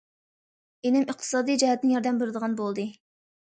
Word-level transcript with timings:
ئىنىم 0.89 1.03
ئىقتىسادىي 1.13 1.61
جەھەتتىن 1.65 1.93
ياردەم 1.97 2.25
بېرىدىغان 2.25 2.59
بولدى. 2.65 2.89